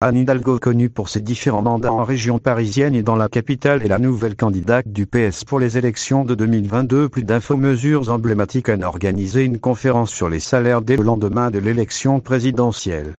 Anne 0.00 0.18
Hidalgo 0.18 0.60
connue 0.60 0.90
pour 0.90 1.08
ses 1.08 1.20
différents 1.20 1.62
mandats 1.62 1.92
en 1.92 2.04
région 2.04 2.38
parisienne 2.38 2.94
et 2.94 3.02
dans 3.02 3.16
la 3.16 3.28
capitale 3.28 3.82
est 3.82 3.88
la 3.88 3.98
nouvelle 3.98 4.36
candidate 4.36 4.86
du 4.86 5.06
PS 5.06 5.42
pour 5.42 5.58
les 5.58 5.76
élections 5.76 6.24
de 6.24 6.36
2022. 6.36 7.08
Plus 7.08 7.24
d'infos 7.24 7.56
mesures 7.56 8.08
emblématiques 8.08 8.68
Anne 8.68 8.84
a 8.84 8.88
organisé 8.88 9.42
une 9.42 9.58
conférence 9.58 10.12
sur 10.12 10.28
les 10.28 10.38
salaires 10.38 10.82
dès 10.82 10.96
le 10.96 11.02
lendemain 11.02 11.50
de 11.50 11.58
l'élection 11.58 12.20
présidentielle. 12.20 13.14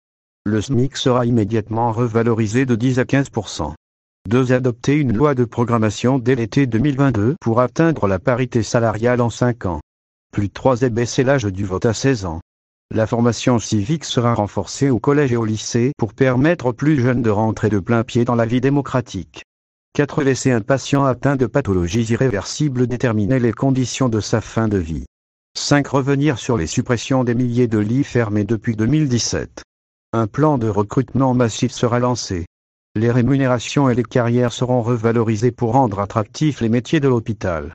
Le 0.46 0.62
SMIC 0.62 0.96
sera 0.96 1.26
immédiatement 1.26 1.92
revalorisé 1.92 2.66
de 2.66 2.76
10 2.76 3.00
à 3.00 3.04
15% 3.04 3.74
2. 4.30 4.54
Adopter 4.54 4.96
une 4.96 5.12
loi 5.12 5.36
de 5.36 5.44
programmation 5.44 6.18
dès 6.18 6.36
l'été 6.36 6.66
2022 6.66 7.36
pour 7.42 7.60
atteindre 7.60 8.08
la 8.08 8.20
parité 8.20 8.64
salariale 8.64 9.20
en 9.20 9.30
5 9.30 9.66
ans. 9.66 9.82
Plus 10.32 10.50
3. 10.50 10.84
Et 10.84 10.90
baisser 10.90 11.26
l'âge 11.26 11.44
du 11.44 11.66
vote 11.66 11.86
à 11.86 11.94
16 11.94 12.24
ans. 12.24 12.40
La 12.92 13.06
formation 13.06 13.60
civique 13.60 14.04
sera 14.04 14.34
renforcée 14.34 14.90
au 14.90 14.98
collège 14.98 15.32
et 15.32 15.38
au 15.38 15.46
lycée 15.46 15.92
pour 15.96 16.16
permettre 16.16 16.66
aux 16.66 16.74
plus 16.74 17.00
jeunes 17.00 17.22
de 17.22 17.30
rentrer 17.30 17.70
de 17.70 17.78
plein 17.78 18.04
pied 18.04 18.26
dans 18.26 18.34
la 18.34 18.48
vie 18.48 18.62
démocratique. 18.62 19.44
4. 19.94 20.24
Laisser 20.24 20.50
un 20.50 20.62
patient 20.62 21.06
atteint 21.06 21.36
de 21.36 21.46
pathologies 21.46 22.06
irréversibles 22.06 22.88
déterminer 22.88 23.38
les 23.38 23.54
conditions 23.54 24.10
de 24.10 24.20
sa 24.20 24.42
fin 24.42 24.68
de 24.68 24.80
vie. 24.80 25.06
5. 25.56 25.86
Revenir 25.88 26.40
sur 26.40 26.58
les 26.58 26.66
suppressions 26.66 27.24
des 27.24 27.36
milliers 27.36 27.68
de 27.68 27.78
lits 27.78 28.04
fermés 28.04 28.44
depuis 28.44 28.76
2017. 28.76 29.62
Un 30.14 30.26
plan 30.26 30.58
de 30.58 30.68
recrutement 30.68 31.36
massif 31.36 31.72
sera 31.72 32.00
lancé. 32.00 32.48
Les 32.96 33.12
rémunérations 33.12 33.88
et 33.88 33.94
les 33.94 34.04
carrières 34.04 34.52
seront 34.52 34.82
revalorisées 34.82 35.52
pour 35.52 35.74
rendre 35.74 36.00
attractifs 36.00 36.60
les 36.60 36.70
métiers 36.70 37.00
de 37.00 37.08
l'hôpital. 37.08 37.72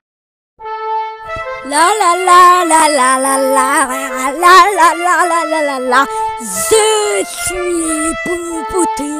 La 1.67 1.87
la 1.99 2.11
la 2.27 2.63
la 2.63 2.87
la 2.89 3.17
la 3.17 3.37
la 3.37 3.57
la 3.57 3.89
la 4.31 4.55
la 4.75 5.17
la 5.25 5.39
la 5.45 5.61
la 5.61 5.79
la 5.79 6.05
Je 6.39 7.25
suis 7.25 8.13
Poupoutou 8.23 9.19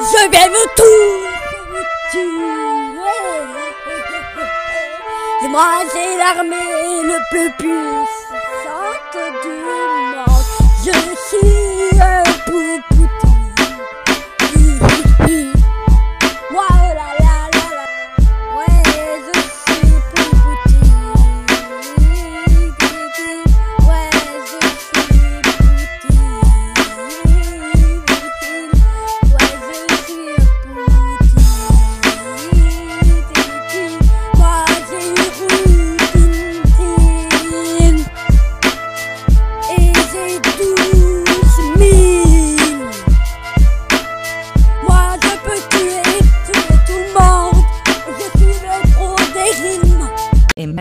Je 0.00 0.22
vais 0.30 0.48
vous 0.48 0.68
tout 0.76 1.18
tuer 2.10 2.64
moi 5.50 5.84
j'ai 5.92 6.16
l'armée 6.16 7.02
le 7.04 7.18
plus 7.30 7.50
puissante 7.58 9.18
du 9.42 9.54
monde 9.66 10.24
Je 10.84 10.92
suis 11.28 11.63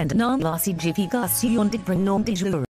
and 0.03 0.15
non-lossy 0.15 0.73
jiffy 0.73 1.07
gossy 1.07 1.57
on 1.57 1.65
de 1.65 1.77
bring 1.77 2.03
nom 2.03 2.19
de 2.19 2.35
jour. 2.35 2.72